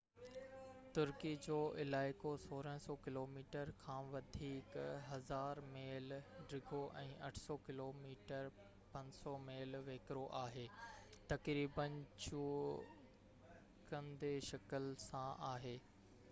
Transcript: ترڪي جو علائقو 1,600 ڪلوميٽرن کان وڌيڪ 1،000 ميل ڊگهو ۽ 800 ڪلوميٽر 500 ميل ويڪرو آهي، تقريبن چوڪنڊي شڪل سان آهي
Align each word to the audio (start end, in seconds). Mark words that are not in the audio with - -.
ترڪي 0.97 1.31
جو 1.47 1.57
علائقو 1.81 2.29
1,600 2.43 2.93
ڪلوميٽرن 3.07 3.75
کان 3.83 4.07
وڌيڪ 4.15 4.73
1،000 5.17 5.61
ميل 5.75 6.15
ڊگهو 6.55 6.81
۽ 7.03 7.05
800 7.29 7.59
ڪلوميٽر 7.69 8.49
500 8.95 9.35
ميل 9.45 9.79
ويڪرو 9.93 10.25
آهي، 10.43 10.67
تقريبن 11.35 12.03
چوڪنڊي 12.27 14.35
شڪل 14.51 14.93
سان 15.07 15.49
آهي 15.55 15.79